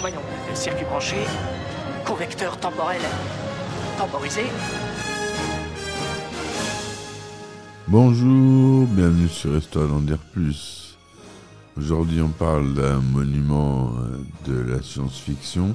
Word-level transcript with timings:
Voyons, 0.00 0.20
circuit 0.54 0.84
branché, 0.84 1.16
convecteur 2.06 2.56
temporel 2.60 3.00
temporisé. 3.96 4.42
Bonjour, 7.88 8.86
bienvenue 8.86 9.28
sur 9.28 9.56
Histoire 9.56 9.88
d'en 9.88 10.00
dire 10.00 10.20
plus. 10.32 10.96
Aujourd'hui, 11.76 12.20
on 12.20 12.28
parle 12.28 12.74
d'un 12.74 13.00
monument 13.00 13.92
euh, 13.98 14.18
de 14.46 14.70
la 14.70 14.82
science-fiction 14.82 15.74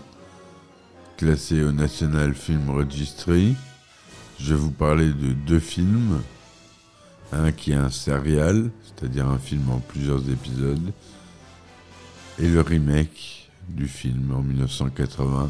classé 1.17 1.61
au 1.61 1.73
National 1.73 2.33
Film 2.33 2.69
Registry. 2.69 3.55
Je 4.39 4.53
vais 4.53 4.59
vous 4.59 4.71
parler 4.71 5.07
de 5.07 5.33
deux 5.33 5.59
films. 5.59 6.21
Un 7.33 7.51
qui 7.51 7.71
est 7.73 7.75
un 7.75 7.89
serial, 7.89 8.69
c'est-à-dire 8.83 9.27
un 9.27 9.39
film 9.39 9.69
en 9.69 9.79
plusieurs 9.79 10.29
épisodes, 10.29 10.93
et 12.39 12.47
le 12.47 12.61
remake 12.61 13.42
du 13.69 13.87
film 13.87 14.33
en 14.33 14.41
1980. 14.41 15.49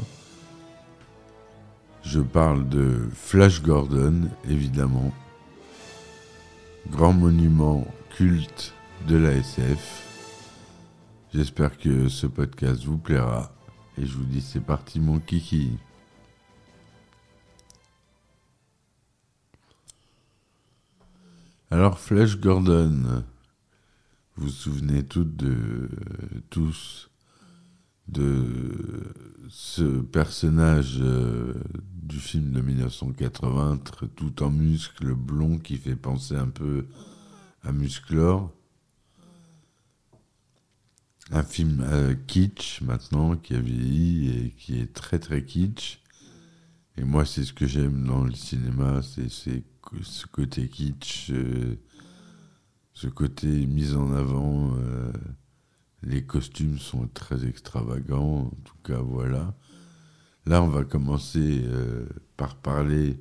Je 2.04 2.20
parle 2.20 2.68
de 2.70 3.08
Flash 3.14 3.62
Gordon, 3.62 4.30
évidemment, 4.50 5.14
grand 6.90 7.14
monument 7.14 7.88
culte 8.16 8.74
de 9.08 9.16
la 9.16 9.32
SF. 9.32 10.04
J'espère 11.34 11.78
que 11.78 12.10
ce 12.10 12.28
podcast 12.28 12.84
vous 12.84 12.98
plaira 12.98 13.52
et 13.98 14.06
je 14.06 14.16
vous 14.16 14.26
dis 14.26 14.42
c'est 14.42 14.62
parti 14.62 15.00
mon 15.00 15.20
kiki. 15.20 15.78
Alors 21.72 22.00
Flash 22.00 22.38
Gordon, 22.38 23.24
vous 24.36 24.46
vous 24.46 24.50
souvenez 24.50 25.04
toutes 25.04 25.36
de 25.36 25.90
tous 26.52 27.10
de 28.08 29.14
ce 29.50 30.02
personnage 30.02 30.98
euh, 31.00 31.54
du 32.02 32.20
film 32.20 32.52
de 32.52 32.62
1980, 32.62 33.78
tr- 33.86 34.10
tout 34.16 34.44
en 34.44 34.50
muscles, 34.52 35.14
blond, 35.14 35.58
qui 35.58 35.78
fait 35.78 35.96
penser 35.96 36.36
un 36.36 36.50
peu 36.50 36.86
à 37.64 37.72
Musclor. 37.72 38.52
Un 41.32 41.44
film 41.44 41.82
euh, 41.88 42.16
kitsch 42.28 42.82
maintenant, 42.82 43.36
qui 43.38 43.56
a 43.56 43.60
vieilli 43.60 44.30
et 44.48 44.50
qui 44.52 44.80
est 44.80 44.94
très 44.94 45.20
très 45.20 45.44
kitsch. 45.46 46.00
Et 46.98 47.04
moi, 47.04 47.26
c'est 47.26 47.44
ce 47.46 47.54
que 47.54 47.66
j'aime 47.66 48.06
dans 48.06 48.24
le 48.24 48.34
cinéma, 48.34 49.02
c'est 49.02 49.30
ce 49.30 50.26
côté 50.28 50.68
kitsch, 50.68 51.32
euh, 51.32 51.76
ce 52.94 53.08
côté 53.08 53.66
mis 53.66 53.94
en 53.94 54.12
avant. 54.14 54.76
Les 56.04 56.24
costumes 56.24 56.80
sont 56.80 57.08
très 57.08 57.46
extravagants, 57.46 58.52
en 58.52 58.56
tout 58.64 58.78
cas, 58.84 59.00
voilà. 59.00 59.56
Là, 60.46 60.62
on 60.62 60.68
va 60.68 60.84
commencer 60.84 61.62
euh, 61.64 62.06
par 62.36 62.56
parler 62.56 63.20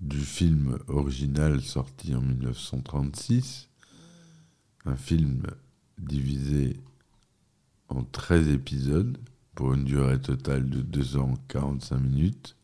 du 0.00 0.20
film 0.20 0.78
original 0.88 1.60
sorti 1.62 2.14
en 2.14 2.20
1936. 2.20 3.70
Un 4.84 4.96
film 4.96 5.42
divisé 5.98 6.80
en 7.88 8.02
13 8.02 8.48
épisodes 8.48 9.18
pour 9.54 9.74
une 9.74 9.84
durée 9.84 10.20
totale 10.20 10.68
de 10.68 10.82
2 10.82 11.16
ans 11.16 11.34
45 11.48 11.98
minutes. 11.98 12.56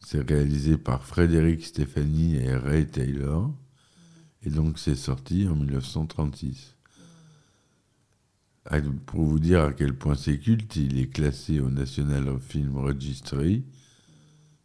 C'est 0.00 0.28
réalisé 0.28 0.76
par 0.76 1.04
Frédéric 1.04 1.64
Stéphanie 1.64 2.36
et 2.36 2.54
Ray 2.54 2.86
Taylor. 2.86 3.52
Et 4.42 4.50
donc 4.50 4.78
c'est 4.78 4.96
sorti 4.96 5.48
en 5.48 5.56
1936. 5.56 6.76
Pour 9.06 9.24
vous 9.24 9.40
dire 9.40 9.62
à 9.62 9.72
quel 9.72 9.94
point 9.94 10.14
c'est 10.14 10.38
culte, 10.38 10.76
il 10.76 10.98
est 10.98 11.08
classé 11.08 11.58
au 11.60 11.68
National 11.68 12.38
Film 12.40 12.76
Registry 12.76 13.64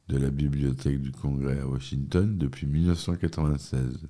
de 0.08 0.18
la 0.18 0.30
Bibliothèque 0.30 1.02
du 1.02 1.12
Congrès 1.12 1.60
à 1.60 1.68
Washington 1.68 2.38
depuis 2.38 2.68
1996. 2.68 4.08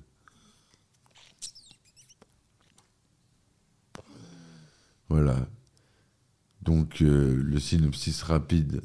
Voilà. 5.08 5.48
Donc 6.62 7.00
euh, 7.00 7.34
le 7.34 7.58
synopsis 7.58 8.22
rapide, 8.22 8.82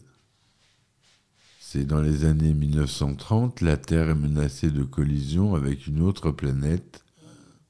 c'est 1.59 1.85
dans 1.85 2.01
les 2.01 2.23
années 2.23 2.53
1930, 2.53 3.61
la 3.61 3.75
Terre 3.77 4.09
est 4.09 4.15
menacée 4.15 4.71
de 4.71 4.83
collision 4.83 5.53
avec 5.53 5.85
une 5.87 6.01
autre 6.01 6.31
planète, 6.31 7.03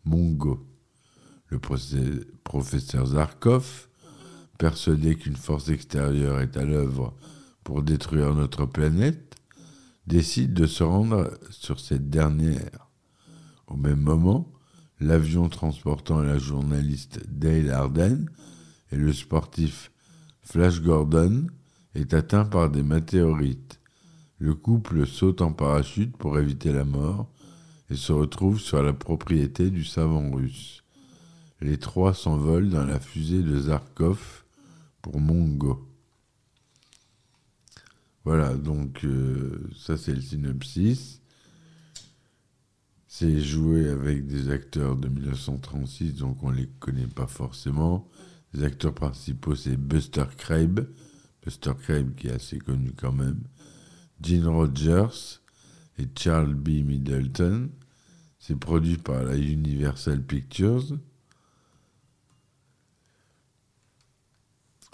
Mongo. 0.05 0.67
Le 1.53 1.59
professeur 2.43 3.05
Zarkov, 3.05 3.87
persuadé 4.57 5.15
qu'une 5.15 5.35
force 5.35 5.69
extérieure 5.69 6.39
est 6.39 6.57
à 6.57 6.65
l'œuvre 6.65 7.15
pour 7.63 7.83
détruire 7.83 8.33
notre 8.33 8.65
planète, 8.65 9.35
décide 10.07 10.55
de 10.55 10.65
se 10.65 10.83
rendre 10.83 11.37
sur 11.51 11.79
cette 11.79 12.09
dernière. 12.09 12.89
Au 13.67 13.75
même 13.75 14.01
moment, 14.01 14.51
l'avion 14.99 15.47
transportant 15.47 16.23
la 16.23 16.39
journaliste 16.39 17.21
Dale 17.29 17.69
Arden 17.69 18.27
et 18.91 18.95
le 18.95 19.13
sportif 19.13 19.91
Flash 20.41 20.81
Gordon 20.81 21.45
est 21.93 22.15
atteint 22.15 22.45
par 22.45 22.71
des 22.71 22.81
météorites. 22.83 23.79
Le 24.39 24.55
couple 24.55 25.05
saute 25.05 25.43
en 25.43 25.53
parachute 25.53 26.17
pour 26.17 26.39
éviter 26.39 26.73
la 26.73 26.83
mort 26.83 27.29
et 27.91 27.95
se 27.95 28.11
retrouve 28.11 28.59
sur 28.59 28.81
la 28.81 28.93
propriété 28.93 29.69
du 29.69 29.83
savant 29.83 30.31
russe. 30.31 30.82
Les 31.63 31.77
trois 31.77 32.13
s'envolent 32.13 32.69
dans 32.69 32.83
la 32.83 32.99
fusée 32.99 33.41
de 33.41 33.57
Zarkov 33.57 34.43
pour 35.01 35.21
Mongo. 35.21 35.87
Voilà, 38.25 38.53
donc 38.53 39.05
euh, 39.05 39.69
ça 39.73 39.95
c'est 39.95 40.13
le 40.13 40.19
synopsis. 40.19 41.21
C'est 43.07 43.39
joué 43.39 43.87
avec 43.87 44.27
des 44.27 44.49
acteurs 44.49 44.97
de 44.97 45.07
1936, 45.07 46.15
donc 46.15 46.43
on 46.43 46.51
les 46.51 46.67
connaît 46.81 47.07
pas 47.07 47.27
forcément. 47.27 48.09
Les 48.53 48.65
acteurs 48.65 48.93
principaux 48.93 49.55
c'est 49.55 49.77
Buster 49.77 50.25
Crabbe, 50.37 50.81
Buster 51.45 51.71
Crabbe 51.81 52.13
qui 52.15 52.27
est 52.27 52.33
assez 52.33 52.59
connu 52.59 52.91
quand 52.91 53.13
même, 53.13 53.41
Gene 54.21 54.47
Rogers 54.47 55.39
et 55.97 56.09
Charles 56.13 56.55
B. 56.55 56.83
Middleton. 56.83 57.69
C'est 58.37 58.59
produit 58.59 58.97
par 58.97 59.23
la 59.23 59.37
Universal 59.37 60.21
Pictures. 60.21 60.97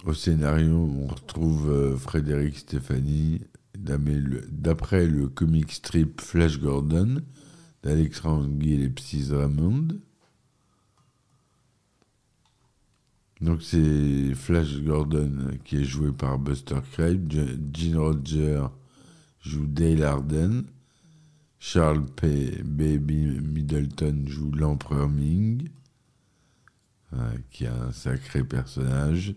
Au 0.04 0.14
scénario, 0.14 0.76
on 0.76 1.06
retrouve 1.08 1.70
euh, 1.70 1.96
Frédéric 1.96 2.58
Stéphanie, 2.58 3.42
d'après 3.78 5.06
le, 5.06 5.28
comic 5.28 5.72
strip 5.72 6.20
Flash 6.20 6.58
Gordon 6.58 7.22
d'Alexandre 7.82 8.48
Gillespie 8.60 9.26
Raymond. 9.30 9.88
Donc 13.40 13.62
c'est 13.62 14.34
Flash 14.34 14.82
Gordon 14.82 15.58
qui 15.64 15.76
est 15.78 15.84
joué 15.84 16.12
par 16.12 16.38
Buster 16.38 16.80
Je- 16.98 17.56
Gene 17.72 17.96
Roger 17.96 18.66
joue 19.40 19.66
Dale 19.66 20.02
Arden, 20.02 20.64
Charles 21.58 22.04
P. 22.04 22.62
Baby 22.62 23.38
Middleton 23.40 24.24
joue 24.26 24.50
l'empereur 24.52 25.08
Ming, 25.08 25.68
euh, 27.14 27.32
qui 27.50 27.64
est 27.64 27.68
un 27.68 27.92
sacré 27.92 28.44
personnage. 28.44 29.34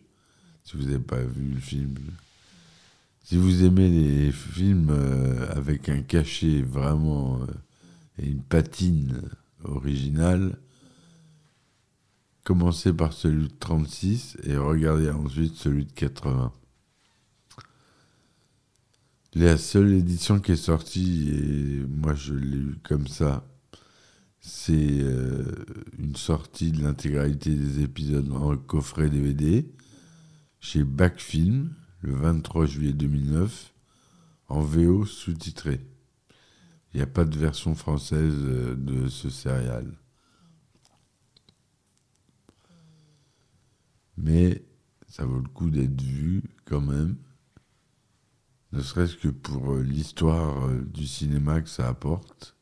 Si 0.64 0.78
vous 0.78 0.84
n'avez 0.84 1.00
pas 1.00 1.22
vu 1.22 1.54
le 1.54 1.60
film, 1.60 1.96
si 3.24 3.38
vous 3.38 3.64
aimez 3.64 3.90
les 3.90 4.32
films 4.32 4.90
euh, 4.90 5.50
avec 5.56 5.88
un 5.88 6.02
cachet 6.02 6.62
vraiment 6.62 7.42
euh, 7.42 7.46
et 8.20 8.28
une 8.28 8.42
patine 8.42 9.22
originale, 9.64 10.58
commencez 12.44 12.92
par 12.92 13.14
celui 13.14 13.48
de 13.48 13.54
36 13.60 14.38
et 14.44 14.58
regardez 14.58 15.10
ensuite 15.10 15.56
celui 15.56 15.86
de 15.86 15.92
80. 15.94 16.52
La 19.36 19.58
seule 19.58 19.94
édition 19.94 20.40
qui 20.40 20.52
est 20.52 20.56
sortie, 20.58 21.30
et 21.30 21.86
moi 21.88 22.14
je 22.14 22.34
l'ai 22.34 22.58
eu 22.58 22.78
comme 22.84 23.08
ça, 23.08 23.48
c'est 24.42 24.74
euh, 24.74 25.46
une 25.98 26.18
sortie 26.18 26.74
de 26.74 26.84
l'intégralité 26.84 27.56
des 27.56 27.82
épisodes 27.82 28.30
en 28.34 28.58
coffret 28.58 29.10
DVD 29.10 29.66
chez 30.64 30.86
Backfilm 30.86 31.76
le 32.02 32.16
23 32.16 32.66
juillet 32.66 32.94
2009 32.94 33.74
en 34.48 34.62
VO 34.62 35.06
sous-titré. 35.06 35.86
Il 36.94 36.98
n'y 36.98 37.04
a 37.04 37.08
pas 37.08 37.26
de 37.26 37.38
version 37.38 37.76
française 37.76 38.34
euh, 38.38 38.74
de 38.76 39.10
ce 39.10 39.30
serial. 39.30 39.94
Mais 44.16 44.64
ça 45.10 45.26
vaut 45.26 45.40
le 45.40 45.50
coup 45.50 45.70
d'être 45.70 46.02
vu 46.02 46.44
quand 46.64 46.82
même 46.82 47.18
ne 48.72 48.82
serait-ce 48.82 49.18
que 49.18 49.28
pour 49.28 49.74
euh, 49.74 49.84
l'histoire 49.84 50.70
euh, 50.70 50.82
du 50.82 51.06
cinéma 51.06 51.60
que 51.60 51.70
ça 51.70 51.90
apporte. 51.90 52.56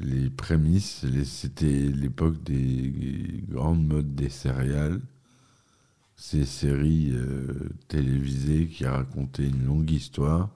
Les 0.00 0.28
prémices, 0.28 1.06
c'était 1.24 1.86
l'époque 1.88 2.42
des 2.42 3.44
grandes 3.48 3.86
modes 3.86 4.16
des 4.16 4.28
céréales, 4.28 5.00
ces 6.22 6.44
séries 6.44 7.10
euh, 7.14 7.68
télévisées 7.88 8.68
qui 8.68 8.86
racontaient 8.86 9.48
une 9.48 9.66
longue 9.66 9.90
histoire, 9.90 10.50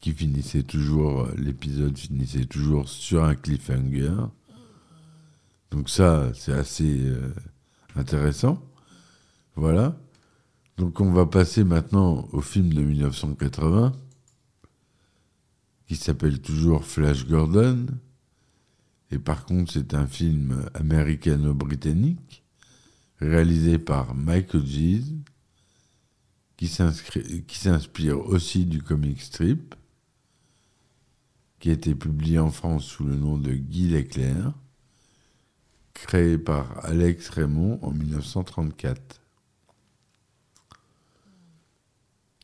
qui 0.00 0.12
finissait 0.12 0.64
toujours, 0.64 1.26
l'épisode 1.38 1.96
finissait 1.96 2.44
toujours 2.44 2.90
sur 2.90 3.24
un 3.24 3.34
cliffhanger. 3.34 4.12
Donc 5.70 5.88
ça, 5.88 6.30
c'est 6.34 6.52
assez 6.52 7.10
intéressant. 7.96 8.62
Voilà. 9.54 9.98
Donc 10.76 11.00
on 11.00 11.10
va 11.10 11.24
passer 11.24 11.64
maintenant 11.64 12.28
au 12.32 12.42
film 12.42 12.70
de 12.74 12.82
1980 12.82 13.92
qui 15.86 15.96
s'appelle 15.96 16.42
toujours 16.42 16.84
Flash 16.84 17.26
Gordon. 17.26 17.86
Et 19.10 19.18
par 19.18 19.46
contre, 19.46 19.72
c'est 19.72 19.94
un 19.94 20.06
film 20.06 20.68
américano-britannique 20.74 22.42
réalisé 23.20 23.78
par 23.78 24.14
Michael 24.14 24.64
Gies 24.66 25.16
qui 26.56 26.68
s'inspire 26.68 28.20
aussi 28.20 28.64
du 28.64 28.82
comic 28.82 29.20
strip 29.20 29.74
qui 31.58 31.70
a 31.70 31.72
été 31.72 31.94
publié 31.94 32.38
en 32.38 32.50
France 32.50 32.84
sous 32.84 33.04
le 33.04 33.16
nom 33.16 33.38
de 33.38 33.52
Guy 33.52 33.88
Leclerc, 33.88 34.52
créé 35.94 36.38
par 36.38 36.84
Alex 36.84 37.28
Raymond 37.30 37.78
en 37.82 37.90
1934. 37.90 39.20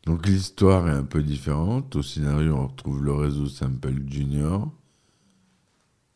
Donc 0.07 0.27
l'histoire 0.27 0.89
est 0.89 0.97
un 0.97 1.05
peu 1.05 1.23
différente. 1.23 1.95
Au 1.95 2.03
scénario, 2.03 2.57
on 2.57 2.67
retrouve 2.67 3.05
le 3.05 3.13
réseau 3.13 3.47
Sample 3.47 4.03
Junior. 4.09 4.71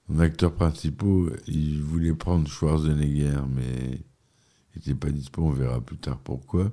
En 0.08 0.19
acteurs 0.19 0.55
principaux, 0.55 1.31
il 1.47 1.82
voulait 1.82 2.14
prendre 2.14 2.49
Schwarzenegger, 2.49 3.41
mais 3.49 4.00
n'était 4.76 4.94
pas 4.94 5.11
dispo, 5.11 5.43
on 5.43 5.50
verra 5.50 5.81
plus 5.81 5.99
tard 5.99 6.19
pourquoi. 6.19 6.73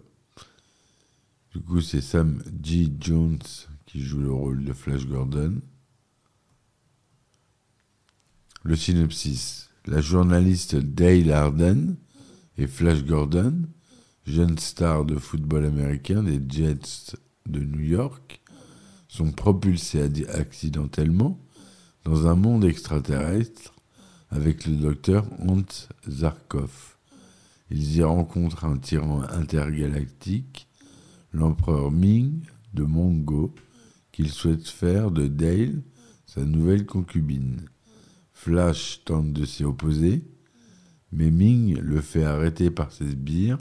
Du 1.54 1.60
coup, 1.62 1.82
c'est 1.82 2.02
Sam 2.02 2.44
G. 2.62 2.92
Jones 3.00 3.40
qui 3.86 4.02
joue 4.02 4.22
le 4.22 4.32
rôle 4.32 4.64
de 4.64 4.74
Flash 4.74 5.06
Gordon. 5.06 5.62
Le 8.64 8.76
synopsis. 8.76 9.70
La 9.86 10.02
journaliste 10.02 10.76
Dale 10.76 11.32
Arden 11.32 11.98
et 12.58 12.68
Flash 12.68 13.04
Gordon 13.04 13.68
jeune 14.26 14.58
star 14.58 15.06
de 15.06 15.18
football 15.18 15.66
américain 15.66 16.24
des 16.24 16.42
Jets 16.48 17.16
de 17.46 17.60
New 17.60 17.82
York, 17.82 18.42
sont 19.08 19.32
propulsés 19.32 20.10
accidentellement 20.30 21.40
dans 22.04 22.28
un 22.28 22.36
monde 22.36 22.66
extraterrestre 22.66 23.74
avec 24.30 24.66
le 24.66 24.76
docteur 24.76 25.26
Hans 25.40 25.64
Zarkov. 26.10 26.93
Ils 27.76 27.96
y 27.96 28.04
rencontrent 28.04 28.66
un 28.66 28.78
tyran 28.78 29.24
intergalactique, 29.24 30.68
l'empereur 31.32 31.90
Ming 31.90 32.44
de 32.76 32.84
Mongo, 32.84 33.56
qu'ils 34.12 34.30
souhaitent 34.30 34.68
faire 34.68 35.10
de 35.10 35.26
Dale 35.26 35.82
sa 36.28 36.46
nouvelle 36.46 36.86
concubine. 36.86 37.66
Flash 38.32 39.04
tente 39.06 39.34
de 39.34 39.44
s'y 39.44 39.64
opposer, 39.64 40.24
mais 41.12 41.32
Ming 41.32 41.80
le 41.80 42.00
fait 42.00 42.24
arrêter 42.24 42.70
par 42.70 42.92
ses 42.92 43.10
sbires 43.10 43.58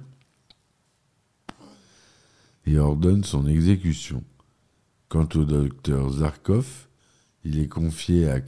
et 2.67 2.79
ordonne 2.79 3.25
son 3.25 3.47
exécution. 3.47 4.23
Quant 5.09 5.29
au 5.37 5.47
docteur 5.47 6.11
Zarkov, 6.11 6.87
il 7.45 7.59
est 7.59 7.69
confié 7.69 8.29
à 8.29 8.43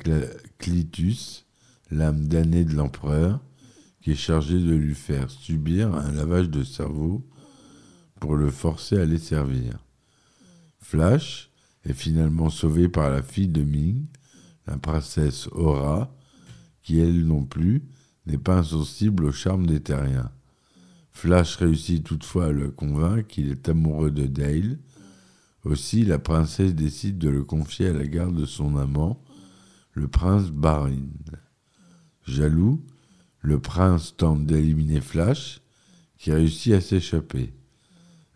Clitus, 0.59 1.47
l'âme 1.91 2.29
damnée 2.29 2.67
de 2.67 2.75
l'empereur, 2.75 3.41
qui 4.05 4.11
est 4.11 4.17
chargé 4.17 4.61
de 4.61 4.75
lui 4.75 4.95
faire 4.95 5.31
subir 5.31 5.95
un 5.95 6.13
lavage 6.13 6.51
de 6.51 6.63
cerveau 6.63 7.27
pour 8.21 8.37
le 8.37 8.51
forcer 8.51 8.99
à 8.99 9.07
les 9.07 9.19
servir. 9.19 9.79
Flash 10.79 11.51
est 11.85 11.95
finalement 11.95 12.51
sauvé 12.51 12.91
par 12.91 13.09
la 13.09 13.23
fille 13.23 13.49
de 13.49 13.63
Ming, 13.63 14.05
la 14.67 14.77
princesse 14.77 15.49
Aura, 15.53 16.15
qui 16.83 17.01
elle 17.01 17.25
non 17.25 17.47
plus 17.47 17.83
n'est 18.27 18.37
pas 18.37 18.59
insensible 18.59 19.25
au 19.25 19.33
charme 19.33 19.65
des 19.65 19.81
terriens. 19.81 20.31
Flash 21.11 21.57
réussit 21.57 22.05
toutefois 22.05 22.49
à 22.49 22.53
le 22.53 22.71
convaincre 22.71 23.27
qu'il 23.27 23.51
est 23.51 23.71
amoureux 23.71 24.11
de 24.11 24.27
Dale. 24.27 24.81
Aussi, 25.65 26.05
la 26.05 26.19
princesse 26.19 26.75
décide 26.75 27.17
de 27.17 27.31
le 27.31 27.43
confier 27.43 27.89
à 27.89 27.95
la 27.95 28.07
garde 28.07 28.39
de 28.39 28.45
son 28.45 28.77
amant, 28.77 29.25
le 29.93 30.09
prince 30.09 30.51
Barin. 30.51 31.07
Jaloux, 32.27 32.85
le 33.45 33.61
prince 33.61 34.17
tente 34.17 34.47
d'éliminer 34.47 35.03
Flash, 35.03 35.61
qui 36.17 36.33
réussit 36.33 36.73
à 36.73 36.81
s'échapper. 36.81 37.53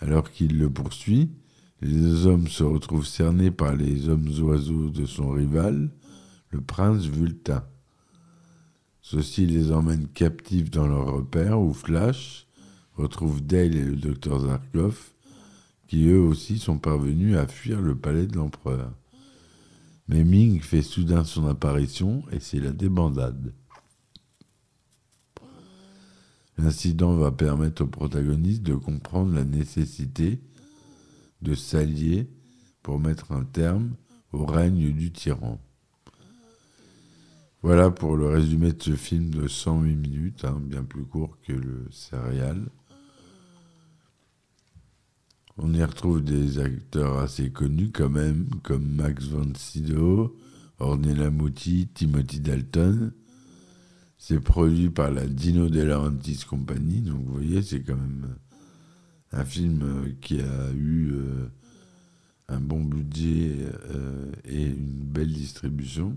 Alors 0.00 0.30
qu'il 0.30 0.58
le 0.58 0.68
poursuit, 0.68 1.30
les 1.80 1.94
deux 1.94 2.26
hommes 2.26 2.46
se 2.46 2.62
retrouvent 2.62 3.06
cernés 3.06 3.50
par 3.50 3.74
les 3.74 4.10
hommes 4.10 4.28
oiseaux 4.42 4.90
de 4.90 5.06
son 5.06 5.30
rival, 5.30 5.90
le 6.50 6.60
prince 6.60 7.06
Vultin. 7.06 7.64
Ceux-ci 9.00 9.46
les 9.46 9.72
emmènent 9.72 10.08
captifs 10.08 10.70
dans 10.70 10.86
leur 10.86 11.06
repère 11.06 11.58
où 11.58 11.72
Flash, 11.72 12.46
retrouve 12.94 13.40
Dale 13.40 13.76
et 13.76 13.84
le 13.84 13.96
docteur 13.96 14.40
Zarkov, 14.40 15.12
qui 15.86 16.06
eux 16.08 16.20
aussi 16.20 16.58
sont 16.58 16.78
parvenus 16.78 17.38
à 17.38 17.46
fuir 17.46 17.80
le 17.80 17.96
palais 17.96 18.26
de 18.26 18.36
l'empereur. 18.36 18.92
Mais 20.06 20.22
Ming 20.22 20.60
fait 20.60 20.82
soudain 20.82 21.24
son 21.24 21.46
apparition 21.46 22.24
et 22.30 22.40
c'est 22.40 22.60
la 22.60 22.72
débandade. 22.72 23.54
L'incident 26.58 27.14
va 27.14 27.30
permettre 27.30 27.84
aux 27.84 27.88
protagonistes 27.88 28.62
de 28.62 28.74
comprendre 28.74 29.32
la 29.32 29.44
nécessité 29.44 30.40
de 31.40 31.54
s'allier 31.54 32.28
pour 32.82 32.98
mettre 32.98 33.30
un 33.30 33.44
terme 33.44 33.94
au 34.32 34.44
règne 34.44 34.92
du 34.92 35.12
tyran. 35.12 35.60
Voilà 37.62 37.90
pour 37.90 38.16
le 38.16 38.26
résumé 38.28 38.72
de 38.72 38.82
ce 38.82 38.96
film 38.96 39.30
de 39.30 39.46
108 39.46 39.94
minutes, 39.94 40.44
hein, 40.44 40.60
bien 40.60 40.84
plus 40.84 41.04
court 41.04 41.38
que 41.46 41.52
le 41.52 41.86
serial. 41.90 42.68
On 45.56 45.74
y 45.74 45.82
retrouve 45.82 46.22
des 46.22 46.58
acteurs 46.58 47.18
assez 47.18 47.50
connus 47.50 47.90
quand 47.92 48.10
même, 48.10 48.48
comme 48.62 48.86
Max 48.86 49.24
von 49.24 49.52
Sydow, 49.56 50.36
Ornella 50.78 51.30
Muti, 51.30 51.88
Timothy 51.92 52.38
Dalton. 52.40 53.12
C'est 54.18 54.40
produit 54.40 54.90
par 54.90 55.10
la 55.12 55.26
Dino 55.26 55.68
De 55.68 55.80
Laurentiis 55.80 56.44
Company, 56.48 57.00
donc 57.00 57.24
vous 57.24 57.34
voyez, 57.34 57.62
c'est 57.62 57.82
quand 57.82 57.96
même 57.96 58.36
un 59.32 59.44
film 59.44 60.14
qui 60.20 60.40
a 60.40 60.70
eu 60.72 61.12
euh, 61.12 61.48
un 62.48 62.60
bon 62.60 62.82
budget 62.82 63.56
euh, 63.90 64.32
et 64.44 64.64
une 64.64 65.04
belle 65.04 65.32
distribution. 65.32 66.16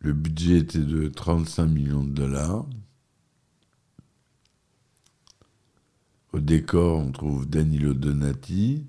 Le 0.00 0.12
budget 0.12 0.58
était 0.58 0.78
de 0.78 1.08
35 1.08 1.66
millions 1.66 2.04
de 2.04 2.12
dollars. 2.12 2.66
Au 6.32 6.40
décor, 6.40 6.98
on 6.98 7.10
trouve 7.10 7.48
Danilo 7.48 7.94
Donati. 7.94 8.86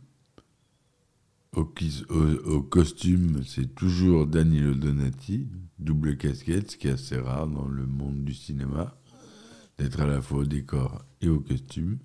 Au, 1.54 2.62
costume, 2.62 3.44
c'est 3.44 3.74
toujours 3.74 4.28
Danilo 4.28 4.76
Donati, 4.76 5.48
double 5.80 6.16
casquette, 6.16 6.72
ce 6.72 6.78
qui 6.78 6.88
est 6.88 6.92
assez 6.92 7.18
rare 7.18 7.48
dans 7.48 7.68
le 7.68 7.88
monde 7.88 8.24
du 8.24 8.36
cinéma, 8.36 8.96
d'être 9.78 10.00
à 10.00 10.06
la 10.06 10.22
fois 10.22 10.40
au 10.40 10.46
décor 10.46 11.04
et 11.22 11.28
au 11.28 11.40
costume. 11.40 11.98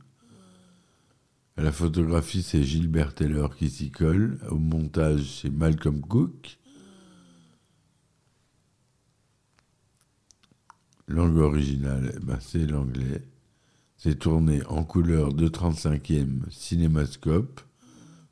À 1.57 1.63
la 1.63 1.73
photographie, 1.73 2.43
c'est 2.43 2.65
Gilbert 2.65 3.15
Taylor 3.15 3.55
qui 3.55 3.69
s'y 3.69 3.91
colle. 3.91 4.41
Au 4.51 4.57
montage, 4.57 5.41
c'est 5.41 5.51
Malcolm 5.51 6.01
Cook. 6.01 6.59
Langue 11.07 11.37
originale, 11.37 12.15
eh 12.17 12.25
ben, 12.25 12.39
c'est 12.41 12.67
l'anglais. 12.67 13.23
C'est 13.99 14.19
tourné 14.19 14.65
en 14.67 14.85
couleur 14.85 15.35
2,35e 15.35 16.51
cinémascope, 16.51 17.61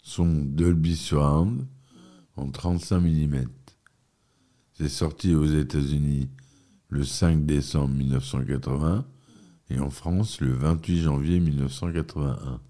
son 0.03 0.27
Dolby 0.27 0.97
Surround 0.97 1.67
en 2.37 2.51
35 2.51 3.01
mm. 3.01 3.45
C'est 4.75 4.89
sorti 4.89 5.35
aux 5.35 5.47
États-Unis 5.47 6.29
le 6.89 7.05
5 7.05 7.47
décembre 7.47 7.95
1980 7.95 9.07
et 9.71 9.79
en 9.79 9.91
France 9.91 10.41
le 10.41 10.53
28 10.53 11.03
janvier 11.03 11.41
1981. 11.41 12.61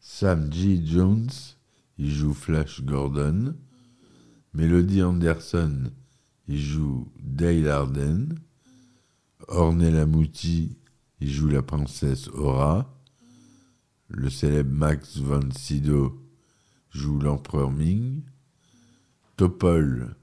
Sam 0.00 0.52
G. 0.52 0.82
Jones, 0.84 1.30
il 1.98 2.10
joue 2.10 2.32
Flash 2.32 2.82
Gordon. 2.82 3.54
Melody 4.52 5.02
Anderson, 5.02 5.92
il 6.48 6.60
joue 6.60 7.06
Dale 7.20 7.68
Arden. 7.68 8.34
Ornella 9.46 10.06
Muti, 10.06 10.76
il 11.20 11.30
joue 11.30 11.48
la 11.48 11.62
princesse 11.62 12.28
Aura. 12.28 12.97
Le 14.08 14.30
célèbre 14.30 14.72
Max 14.72 15.18
von 15.18 15.50
Sydow 15.50 16.18
joue 16.90 17.18
l'empereur 17.18 17.70
Ming. 17.70 18.22
Topol 19.36 20.16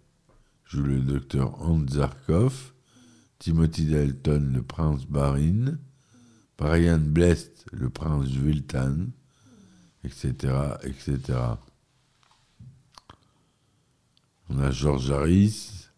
joue 0.66 0.84
le 0.84 1.00
docteur 1.00 1.62
Hans 1.62 1.88
Zarkov. 1.88 2.74
Timothy 3.38 3.86
Dalton, 3.86 4.54
le 4.54 4.64
prince 4.64 5.06
Barin. 5.06 5.78
Brian 6.58 7.00
Blest, 7.00 7.66
le 7.74 7.90
prince 7.90 8.30
Vultan, 8.30 9.08
etc., 10.04 10.78
etc. 10.84 11.20
On 14.50 14.60
a 14.60 14.72
George 14.72 15.12
Harris, 15.12 15.90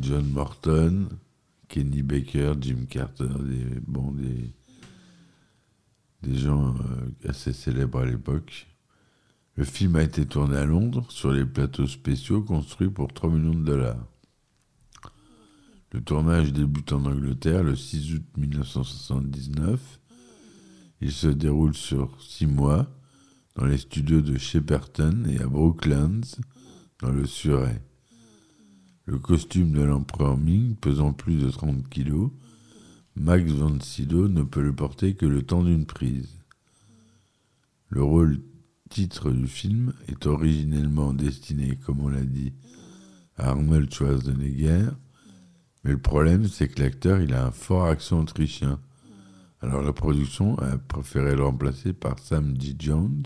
John 0.00 0.26
Morton, 0.30 1.08
Kenny 1.68 2.02
Baker, 2.02 2.54
Jim 2.60 2.86
Carter, 2.88 3.28
des, 3.40 3.80
bon, 3.86 4.10
des, 4.12 4.52
des 6.24 6.36
gens 6.36 6.74
euh, 6.74 7.28
assez 7.28 7.52
célèbres 7.52 8.00
à 8.00 8.06
l'époque. 8.06 8.66
Le 9.56 9.64
film 9.64 9.96
a 9.96 10.02
été 10.02 10.26
tourné 10.26 10.56
à 10.56 10.64
Londres 10.64 11.06
sur 11.10 11.32
les 11.32 11.44
plateaux 11.44 11.86
spéciaux 11.86 12.42
construits 12.42 12.90
pour 12.90 13.12
3 13.12 13.30
millions 13.30 13.54
de 13.54 13.64
dollars. 13.64 14.04
Le 15.92 16.00
tournage 16.00 16.52
débute 16.52 16.92
en 16.92 17.04
Angleterre 17.04 17.62
le 17.62 17.76
6 17.76 18.14
août 18.14 18.24
1979. 18.36 20.00
Il 21.00 21.12
se 21.12 21.28
déroule 21.28 21.74
sur 21.74 22.20
6 22.20 22.46
mois 22.46 22.88
dans 23.54 23.66
les 23.66 23.78
studios 23.78 24.20
de 24.20 24.36
Shepperton 24.36 25.24
et 25.28 25.38
à 25.38 25.46
Brooklands, 25.46 26.38
dans 27.00 27.12
le 27.12 27.26
Surrey. 27.26 27.80
Le 29.04 29.18
costume 29.18 29.70
de 29.72 29.82
l'empereur 29.82 30.36
Ming, 30.36 30.74
pesant 30.74 31.12
plus 31.12 31.36
de 31.36 31.50
30 31.50 31.88
kilos, 31.88 32.30
Max 33.16 33.44
von 33.52 33.78
Sydow 33.80 34.26
ne 34.28 34.42
peut 34.42 34.60
le 34.60 34.74
porter 34.74 35.14
que 35.14 35.24
le 35.24 35.42
temps 35.42 35.62
d'une 35.62 35.86
prise. 35.86 36.40
Le 37.88 38.02
rôle 38.02 38.40
titre 38.90 39.30
du 39.30 39.46
film 39.46 39.92
est 40.08 40.26
originellement 40.26 41.12
destiné, 41.12 41.78
comme 41.84 42.00
on 42.00 42.08
l'a 42.08 42.24
dit, 42.24 42.52
à 43.36 43.50
Arnold 43.50 43.92
Schwarzenegger, 43.92 44.88
mais 45.84 45.92
le 45.92 45.98
problème 45.98 46.48
c'est 46.48 46.68
que 46.68 46.82
l'acteur 46.82 47.20
il 47.20 47.34
a 47.34 47.46
un 47.46 47.50
fort 47.52 47.86
accent 47.86 48.20
autrichien. 48.20 48.80
Alors 49.60 49.82
la 49.82 49.92
production 49.92 50.58
a 50.58 50.76
préféré 50.76 51.36
le 51.36 51.44
remplacer 51.44 51.92
par 51.92 52.18
Sam 52.18 52.58
D. 52.58 52.74
Jones, 52.78 53.24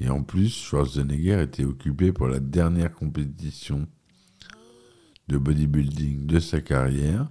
et 0.00 0.08
en 0.08 0.24
plus 0.24 0.52
Schwarzenegger 0.52 1.42
était 1.42 1.64
occupé 1.64 2.12
pour 2.12 2.26
la 2.26 2.40
dernière 2.40 2.92
compétition 2.92 3.86
de 5.28 5.38
bodybuilding 5.38 6.26
de 6.26 6.40
sa 6.40 6.60
carrière, 6.60 7.28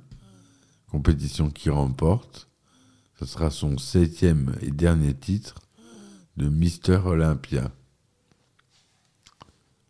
compétition 0.93 1.49
qui 1.49 1.71
remporte. 1.71 2.47
Ce 3.15 3.25
sera 3.25 3.49
son 3.49 3.79
septième 3.79 4.55
et 4.61 4.69
dernier 4.69 5.15
titre 5.15 5.55
de 6.37 6.47
Mister 6.47 6.99
Olympia. 7.03 7.71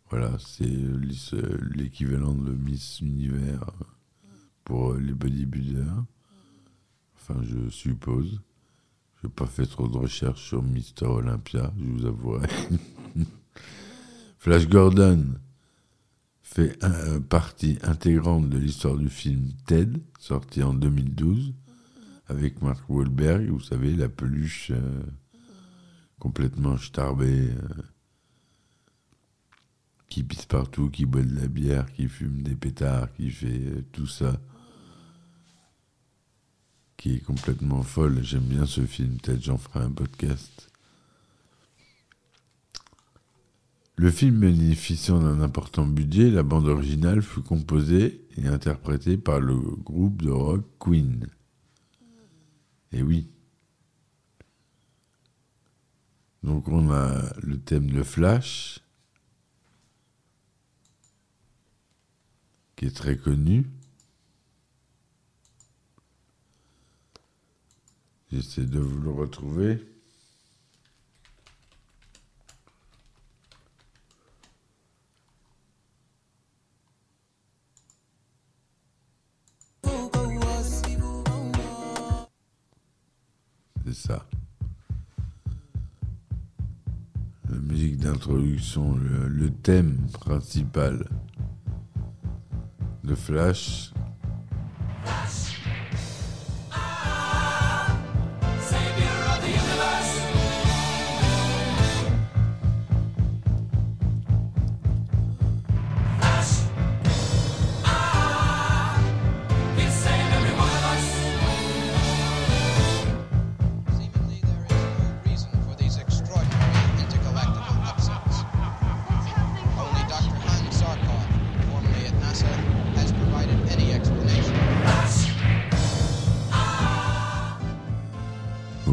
Voilà, 0.08 0.32
c'est 0.38 0.64
l'équivalent 1.74 2.32
de 2.32 2.52
Miss 2.52 3.00
Univers 3.00 3.70
pour 4.64 4.94
les 4.94 5.12
bodybuilders. 5.12 6.04
Enfin, 7.16 7.38
je 7.42 7.68
suppose. 7.68 8.40
Je 9.20 9.26
n'ai 9.26 9.32
pas 9.32 9.46
fait 9.46 9.66
trop 9.66 9.88
de 9.88 9.98
recherches 9.98 10.42
sur 10.42 10.62
Mister 10.62 11.04
Olympia, 11.04 11.70
je 11.78 11.84
vous 11.84 12.06
avouerai. 12.06 12.48
Flash 14.38 14.66
Gordon 14.68 15.34
fait 16.44 16.78
un, 16.84 17.20
partie 17.20 17.78
intégrante 17.82 18.50
de 18.50 18.58
l'histoire 18.58 18.96
du 18.96 19.08
film 19.08 19.50
Ted, 19.66 19.98
sorti 20.20 20.62
en 20.62 20.74
2012, 20.74 21.54
avec 22.28 22.62
Mark 22.62 22.88
Wahlberg, 22.88 23.48
vous 23.48 23.60
savez, 23.60 23.96
la 23.96 24.10
peluche 24.10 24.70
euh, 24.70 25.02
complètement 26.20 26.76
starbée, 26.76 27.48
euh, 27.50 27.82
qui 30.08 30.22
pisse 30.22 30.44
partout, 30.44 30.90
qui 30.90 31.06
boit 31.06 31.22
de 31.22 31.34
la 31.34 31.48
bière, 31.48 31.90
qui 31.92 32.08
fume 32.08 32.42
des 32.42 32.54
pétards, 32.54 33.12
qui 33.14 33.30
fait 33.30 33.46
euh, 33.48 33.82
tout 33.90 34.06
ça, 34.06 34.38
qui 36.98 37.14
est 37.14 37.20
complètement 37.20 37.82
folle. 37.82 38.22
J'aime 38.22 38.44
bien 38.44 38.66
ce 38.66 38.84
film, 38.84 39.16
peut-être 39.16 39.42
j'en 39.42 39.58
ferai 39.58 39.80
un 39.80 39.90
podcast. 39.90 40.70
Le 43.96 44.10
film 44.10 44.40
bénéficiant 44.40 45.20
d'un 45.20 45.40
important 45.40 45.86
budget, 45.86 46.30
la 46.30 46.42
bande 46.42 46.66
originale 46.66 47.22
fut 47.22 47.42
composée 47.42 48.26
et 48.36 48.46
interprétée 48.48 49.16
par 49.16 49.40
le 49.40 49.56
groupe 49.56 50.22
de 50.22 50.30
rock 50.30 50.64
Queen. 50.80 51.28
Et 52.90 53.02
oui. 53.02 53.28
Donc 56.42 56.68
on 56.68 56.90
a 56.90 57.32
le 57.40 57.58
thème 57.58 57.88
de 57.88 58.02
Flash, 58.02 58.80
qui 62.74 62.86
est 62.86 62.96
très 62.96 63.16
connu. 63.16 63.64
J'essaie 68.32 68.66
de 68.66 68.80
vous 68.80 69.00
le 69.00 69.10
retrouver. 69.10 69.93
Ça. 83.94 84.26
La 87.48 87.56
musique 87.60 87.96
d'introduction, 87.98 88.96
le, 88.96 89.50
thème 89.50 89.98
principal 90.20 91.08
de 93.04 93.14
Flash. 93.14 93.93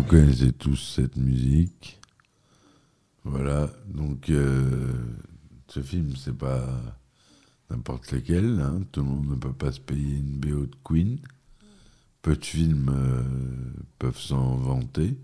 Vous 0.02 0.08
connaissez 0.08 0.52
tous 0.52 0.96
cette 0.96 1.16
musique. 1.16 2.02
Voilà, 3.24 3.70
donc 3.88 4.32
euh, 4.32 4.94
ce 5.68 5.80
film, 5.84 6.16
c'est 6.16 6.36
pas 6.36 6.82
n'importe 7.70 8.12
lequel. 8.12 8.60
hein. 8.62 8.82
Tout 8.92 9.02
le 9.02 9.06
monde 9.06 9.30
ne 9.30 9.36
peut 9.36 9.54
pas 9.54 9.72
se 9.72 9.80
payer 9.80 10.18
une 10.18 10.40
BO 10.40 10.66
de 10.66 10.76
Queen. 10.84 11.20
Peu 12.24 12.36
de 12.36 12.44
films 12.44 12.90
euh, 12.90 13.22
peuvent 14.00 14.18
s'en 14.18 14.56
vanter. 14.56 15.20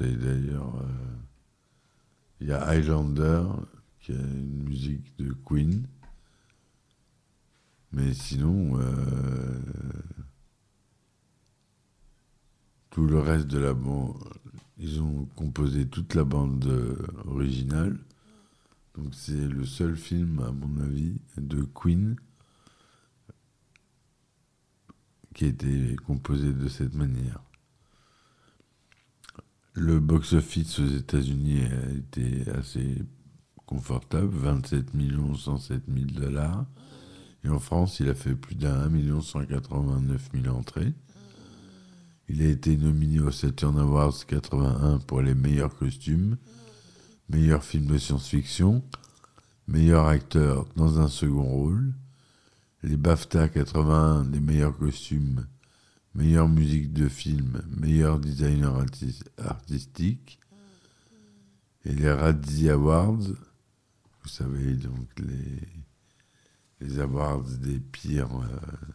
D'ailleurs. 0.00 0.74
euh, 0.76 1.16
Il 2.40 2.46
y 2.46 2.52
a 2.52 2.66
Highlander 2.66 3.42
qui 4.00 4.12
a 4.12 4.14
une 4.14 4.62
musique 4.64 5.14
de 5.18 5.34
Queen. 5.44 5.86
Mais 7.92 8.14
sinon, 8.14 8.80
tout 12.92 13.06
le 13.06 13.18
reste 13.18 13.46
de 13.46 13.58
la 13.58 13.72
bande, 13.72 14.14
ils 14.78 15.00
ont 15.00 15.24
composé 15.34 15.88
toute 15.88 16.14
la 16.14 16.24
bande 16.24 16.64
euh, 16.66 16.94
originale. 17.26 17.98
Donc 18.94 19.14
c'est 19.14 19.48
le 19.48 19.64
seul 19.64 19.96
film, 19.96 20.40
à 20.40 20.52
mon 20.52 20.78
avis, 20.82 21.16
de 21.38 21.62
Queen 21.62 22.16
qui 25.34 25.46
a 25.46 25.48
été 25.48 25.96
composé 26.06 26.52
de 26.52 26.68
cette 26.68 26.94
manière. 26.94 27.42
Le 29.72 29.98
box-office 29.98 30.78
aux 30.78 30.86
États-Unis 30.86 31.62
a 31.62 31.90
été 31.92 32.46
assez 32.50 33.02
confortable, 33.64 34.36
27 34.36 34.90
107 35.34 35.82
000 35.88 36.06
dollars. 36.10 36.66
Et 37.44 37.48
en 37.48 37.58
France, 37.58 38.00
il 38.00 38.10
a 38.10 38.14
fait 38.14 38.34
plus 38.34 38.54
d'un 38.54 38.94
1 38.94 39.20
189 39.22 40.28
000 40.34 40.54
entrées. 40.54 40.92
Il 42.32 42.40
a 42.40 42.48
été 42.48 42.78
nominé 42.78 43.20
au 43.20 43.30
Saturn 43.30 43.78
Awards 43.78 44.24
81 44.26 45.00
pour 45.00 45.20
les 45.20 45.34
meilleurs 45.34 45.76
costumes, 45.76 46.38
meilleur 47.28 47.62
film 47.62 47.84
de 47.84 47.98
science-fiction, 47.98 48.82
meilleur 49.68 50.06
acteur 50.06 50.66
dans 50.74 50.98
un 50.98 51.08
second 51.08 51.42
rôle, 51.42 51.92
les 52.82 52.96
BAFTA 52.96 53.50
81 53.50 54.24
des 54.24 54.40
meilleurs 54.40 54.78
costumes, 54.78 55.46
meilleure 56.14 56.48
musique 56.48 56.94
de 56.94 57.06
film, 57.06 57.60
meilleur 57.68 58.18
designer 58.18 58.82
artistique, 59.36 60.40
et 61.84 61.92
les 61.92 62.10
Razzie 62.10 62.70
Awards, 62.70 63.28
vous 64.22 64.28
savez 64.28 64.72
donc 64.76 65.06
les, 65.18 65.60
les 66.80 66.98
awards 66.98 67.44
des 67.60 67.78
pires 67.78 68.34
euh, 68.34 68.92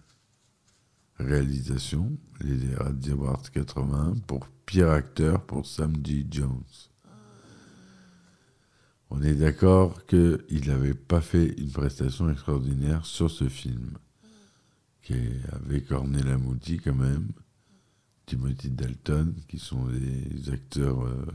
réalisations, 1.20 2.18
les 2.42 2.76
Razzie 2.76 3.12
Awards 3.12 3.52
81 3.52 4.16
pour 4.28 4.48
pire 4.66 4.92
acteur 4.92 5.44
pour 5.46 5.66
Sam 5.66 5.94
G. 6.04 6.26
Jones. 6.30 6.64
On 9.10 9.22
est 9.22 9.36
d'accord 9.36 10.06
qu'il 10.06 10.68
n'avait 10.68 10.94
pas 10.94 11.22
fait 11.22 11.54
une 11.58 11.72
prestation 11.72 12.30
extraordinaire 12.30 13.06
sur 13.06 13.32
ce 13.32 13.48
film, 13.48 13.98
qui 15.02 15.14
avec 15.54 15.92
Ornella 15.92 16.38
Muti 16.38 16.78
quand 16.78 16.96
même, 16.96 17.30
Timothy 18.26 18.70
Dalton, 18.70 19.34
qui 19.48 19.58
sont 19.58 19.86
des 19.88 20.50
acteurs 20.52 21.06
euh, 21.06 21.26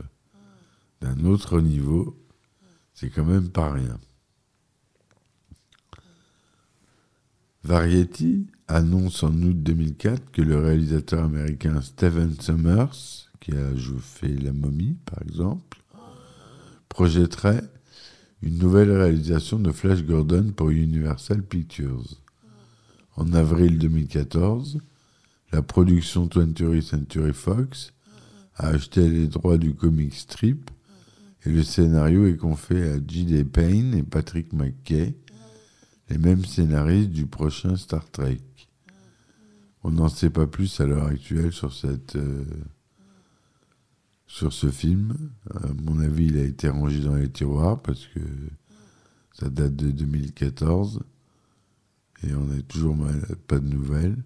d'un 1.01 1.25
autre 1.25 1.59
niveau. 1.59 2.23
C'est 2.93 3.09
quand 3.09 3.25
même 3.25 3.49
pas 3.49 3.71
rien. 3.71 3.99
Variety 7.63 8.45
annonce 8.73 9.21
en 9.21 9.33
août 9.43 9.61
2004 9.61 10.31
que 10.31 10.41
le 10.41 10.57
réalisateur 10.57 11.23
américain 11.23 11.79
Steven 11.81 12.33
Summers, 12.39 13.29
qui 13.39 13.51
a 13.51 13.69
fait 13.99 14.35
La 14.41 14.51
momie 14.51 14.97
par 15.05 15.21
exemple, 15.21 15.83
projetterait 16.89 17.63
une 18.41 18.57
nouvelle 18.57 18.91
réalisation 18.91 19.59
de 19.59 19.71
Flash 19.71 20.03
Gordon 20.03 20.53
pour 20.55 20.71
Universal 20.71 21.43
Pictures. 21.43 22.19
En 23.15 23.31
avril 23.33 23.77
2014, 23.77 24.79
la 25.51 25.61
production 25.61 26.25
20th 26.25 26.81
Century 26.81 27.33
Fox 27.33 27.93
a 28.55 28.69
acheté 28.69 29.07
les 29.07 29.27
droits 29.27 29.59
du 29.59 29.75
comic 29.75 30.15
strip 30.15 30.71
et 31.45 31.51
le 31.51 31.61
scénario 31.61 32.25
est 32.25 32.37
confié 32.37 32.83
à 32.89 32.95
J.D. 33.07 33.43
Payne 33.43 33.93
et 33.93 34.03
Patrick 34.03 34.51
McKay, 34.51 35.13
les 36.09 36.17
mêmes 36.17 36.43
scénaristes 36.43 37.11
du 37.11 37.27
prochain 37.27 37.75
Star 37.75 38.09
Trek. 38.09 38.39
On 39.83 39.91
n'en 39.91 40.09
sait 40.09 40.29
pas 40.29 40.47
plus 40.47 40.79
à 40.79 40.85
l'heure 40.85 41.07
actuelle 41.07 41.51
sur 41.51 41.73
cette 41.73 42.15
euh, 42.15 42.45
sur 44.27 44.53
ce 44.53 44.71
film. 44.71 45.15
À 45.53 45.67
mon 45.83 45.99
avis, 45.99 46.25
il 46.27 46.37
a 46.37 46.43
été 46.43 46.69
rangé 46.69 47.01
dans 47.01 47.15
les 47.15 47.29
tiroirs 47.29 47.81
parce 47.81 48.07
que 48.07 48.19
ça 49.33 49.49
date 49.49 49.75
de 49.75 49.91
2014 49.91 51.01
et 52.23 52.33
on 52.33 52.45
n'a 52.45 52.61
toujours 52.63 52.97
pas 53.47 53.59
de 53.59 53.67
nouvelles. 53.67 54.17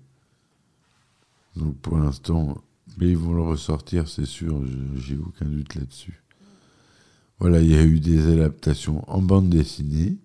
Donc 1.56 1.76
pour 1.78 1.98
l'instant, 1.98 2.62
mais 2.98 3.10
ils 3.10 3.18
vont 3.18 3.34
le 3.34 3.42
ressortir, 3.42 4.08
c'est 4.08 4.26
sûr, 4.26 4.63
j'ai 4.96 5.17
aucun 5.17 5.46
doute 5.46 5.76
là-dessus. 5.76 6.22
Voilà, 7.39 7.62
il 7.62 7.70
y 7.70 7.76
a 7.76 7.84
eu 7.84 8.00
des 8.00 8.32
adaptations 8.32 9.04
en 9.10 9.22
bande 9.22 9.50
dessinée. 9.50 10.17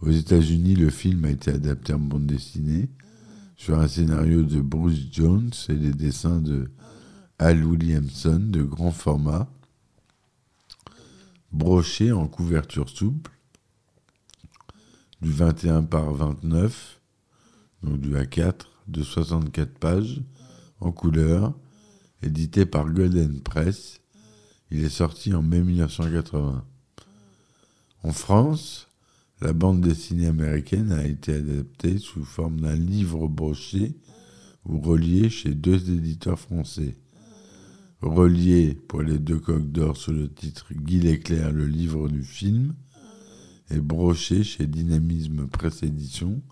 Aux 0.00 0.10
États-Unis, 0.10 0.74
le 0.74 0.90
film 0.90 1.24
a 1.24 1.30
été 1.30 1.50
adapté 1.50 1.94
en 1.94 1.98
bande 1.98 2.26
dessinée 2.26 2.90
sur 3.56 3.78
un 3.78 3.88
scénario 3.88 4.42
de 4.42 4.60
Bruce 4.60 5.06
Jones 5.10 5.52
et 5.68 5.74
les 5.74 5.92
dessins 5.92 6.40
de 6.40 6.70
Al 7.38 7.64
Williamson 7.64 8.40
de 8.40 8.62
grand 8.62 8.90
format, 8.90 9.48
broché 11.52 12.12
en 12.12 12.26
couverture 12.26 12.88
souple, 12.88 13.30
du 15.20 15.30
21 15.30 15.84
par 15.84 16.12
29, 16.12 17.00
donc 17.82 18.00
du 18.00 18.14
A4, 18.14 18.66
de 18.88 19.02
64 19.02 19.78
pages, 19.78 20.20
en 20.80 20.92
couleur, 20.92 21.54
édité 22.22 22.66
par 22.66 22.90
Golden 22.90 23.40
Press. 23.40 24.00
Il 24.70 24.84
est 24.84 24.90
sorti 24.90 25.34
en 25.34 25.42
mai 25.42 25.60
1980. 25.60 26.64
En 28.02 28.12
France, 28.12 28.88
la 29.44 29.52
bande 29.52 29.82
dessinée 29.82 30.26
américaine 30.26 30.90
a 30.90 31.06
été 31.06 31.34
adaptée 31.34 31.98
sous 31.98 32.24
forme 32.24 32.60
d'un 32.60 32.76
livre 32.76 33.28
broché 33.28 33.94
ou 34.64 34.80
relié 34.80 35.30
chez 35.30 35.54
deux 35.54 35.90
éditeurs 35.90 36.40
français 36.40 36.96
relié 38.00 38.74
pour 38.74 39.02
les 39.02 39.18
deux 39.18 39.38
coques 39.38 39.70
d'or 39.70 39.96
sous 39.96 40.12
le 40.12 40.32
titre 40.32 40.66
Guy 40.72 41.00
Leclerc, 41.00 41.52
le 41.52 41.66
livre 41.66 42.08
du 42.08 42.22
film, 42.22 42.74
et 43.70 43.80
broché 43.80 44.44
chez 44.44 44.66
Dynamisme 44.66 45.46
Presse 45.46 45.82
Édition 45.82 46.42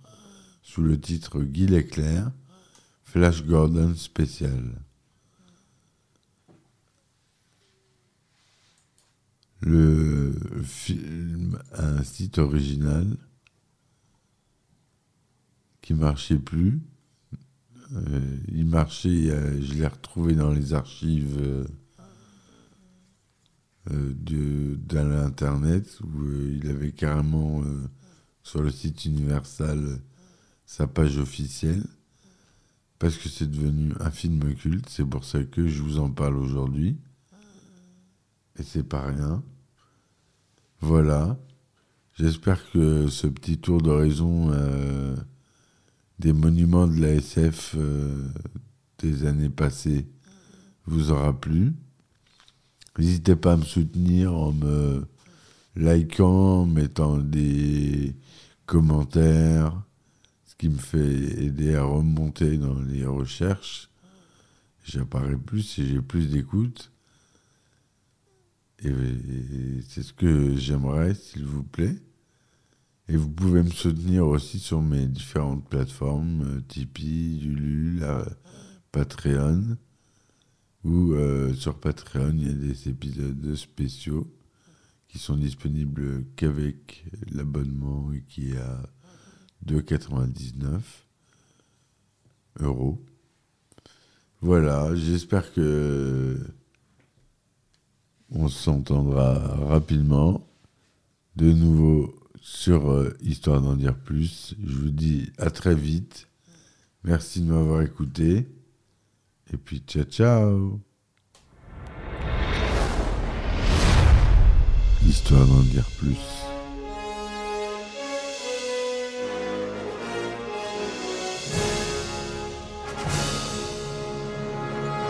sous 0.62 0.83
le 0.83 0.98
titre 0.98 1.40
Guy 1.42 1.66
Leclerc, 1.66 2.31
Flash 3.05 3.44
Gordon 3.44 3.94
spécial. 3.94 4.83
Le 9.62 10.35
film 10.64 11.59
un 11.72 12.03
site 12.03 12.38
original 12.38 13.16
qui 15.81 15.94
marchait 15.94 16.38
plus 16.38 16.81
euh, 17.94 18.37
il 18.48 18.66
marchait, 18.66 19.31
euh, 19.31 19.61
je 19.61 19.75
l'ai 19.75 19.87
retrouvé 19.87 20.35
dans 20.35 20.51
les 20.51 20.72
archives 20.72 21.38
euh, 21.38 21.64
de, 23.90 24.79
l'internet 24.90 25.98
où 26.03 26.25
il 26.53 26.70
avait 26.70 26.92
carrément 26.92 27.62
sur 28.42 28.62
le 28.62 28.70
site 28.70 29.05
Universal 29.05 29.98
sa 30.64 30.87
page 30.87 31.18
officielle 31.18 31.83
parce 32.98 33.16
que 33.16 33.29
c'est 33.29 33.51
devenu 33.51 33.92
un 33.98 34.11
film 34.11 34.55
culte. 34.55 34.88
C'est 34.88 35.05
pour 35.05 35.25
ça 35.25 35.42
que 35.42 35.66
je 35.66 35.83
vous 35.83 35.98
en 35.98 36.11
parle 36.11 36.37
aujourd'hui. 36.37 36.96
Et 38.59 38.62
c'est 38.62 38.83
pas 38.83 39.03
rien. 39.07 39.43
Voilà. 40.81 41.38
J'espère 42.15 42.71
que 42.71 43.09
ce 43.09 43.27
petit 43.27 43.59
tour 43.59 43.81
d'horizon 43.81 44.51
des 46.23 46.33
monuments 46.33 46.87
de 46.87 47.01
la 47.01 47.15
SF 47.15 47.75
euh, 47.77 48.29
des 48.99 49.27
années 49.27 49.51
passées 49.51 50.07
vous 50.87 51.11
aura 51.11 51.38
plu. 51.38 51.73
N'hésitez 52.97 53.35
pas 53.35 53.55
à 53.55 53.57
me 53.57 53.65
soutenir 53.65 54.33
en 54.33 54.53
me 54.53 55.05
likant, 55.75 56.61
en 56.61 56.67
mettant 56.67 57.19
des 57.19 58.15
commentaires, 58.67 59.83
ce 60.45 60.55
qui 60.55 60.69
me 60.69 60.79
fait 60.79 61.43
aider 61.43 61.75
à 61.75 61.83
remonter 61.83 62.57
dans 62.57 62.81
les 62.81 63.05
recherches. 63.05 63.91
J'apparais 64.85 65.37
plus 65.37 65.77
et 65.81 65.87
j'ai 65.87 66.01
plus 66.01 66.29
d'écoute. 66.31 66.91
Et 68.85 69.81
c'est 69.88 70.03
ce 70.03 70.12
que 70.12 70.57
j'aimerais, 70.57 71.14
s'il 71.14 71.45
vous 71.45 71.62
plaît. 71.62 71.97
Et 73.09 73.16
vous 73.16 73.31
pouvez 73.31 73.62
me 73.62 73.71
soutenir 73.71 74.27
aussi 74.27 74.59
sur 74.59 74.83
mes 74.83 75.07
différentes 75.07 75.68
plateformes, 75.68 76.42
euh, 76.42 76.61
Tipeee, 76.66 77.45
Ulule, 77.45 78.07
Patreon. 78.90 79.77
Ou 80.85 81.12
euh, 81.12 81.55
sur 81.55 81.79
Patreon, 81.79 82.33
il 82.35 82.47
y 82.47 82.51
a 82.51 82.55
des 82.55 82.88
épisodes 82.88 83.55
spéciaux 83.55 84.33
qui 85.07 85.18
sont 85.18 85.37
disponibles 85.37 86.25
qu'avec 86.37 87.05
l'abonnement 87.31 88.12
et 88.12 88.23
qui 88.23 88.53
est 88.53 88.59
à 88.59 88.83
2,99 89.66 90.81
euros. 92.61 93.05
Voilà, 94.40 94.95
j'espère 94.97 95.53
que 95.53 96.40
on 98.35 98.49
s'entendra 98.49 99.35
rapidement. 99.66 100.47
De 101.37 101.51
nouveau, 101.51 102.14
sur 102.42 102.90
euh, 102.90 103.16
Histoire 103.23 103.61
d'en 103.61 103.77
dire 103.77 103.95
plus. 103.95 104.55
Je 104.62 104.75
vous 104.75 104.90
dis 104.90 105.31
à 105.38 105.51
très 105.51 105.75
vite. 105.75 106.29
Merci 107.05 107.40
de 107.40 107.53
m'avoir 107.53 107.83
écouté. 107.83 108.47
Et 109.53 109.57
puis 109.57 109.79
ciao 109.87 110.05
ciao. 110.05 110.81
Histoire 115.07 115.47
d'en 115.47 115.62
dire 115.62 115.88
plus. 115.99 116.16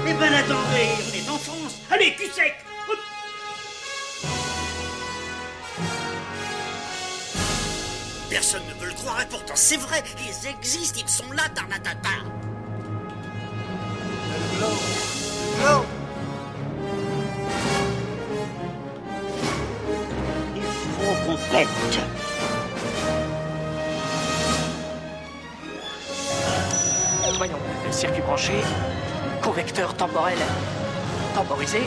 Eh 0.04 0.14
ben 0.14 0.32
attendez, 0.32 0.88
on 0.98 1.14
est 1.14 1.30
en 1.30 1.38
France. 1.38 1.80
Allez, 1.90 2.14
cul 2.16 2.30
sec 2.32 2.71
Personne 8.42 8.66
ne 8.74 8.80
veut 8.80 8.88
le 8.88 8.94
croire 8.94 9.22
et 9.22 9.26
pourtant 9.26 9.54
c'est 9.54 9.76
vrai, 9.76 10.02
ils 10.18 10.48
existent, 10.48 10.98
ils 11.00 11.08
sont 11.08 11.30
là, 11.30 11.44
Tarnatata. 11.54 12.08
Il 20.56 20.62
faut 20.64 21.14
qu'on. 21.24 21.36
Voyons, 27.38 27.58
le 27.86 27.92
circuit 27.92 28.22
branché, 28.22 28.54
convecteur 29.40 29.94
temporel 29.94 30.38
temporisé, 31.36 31.82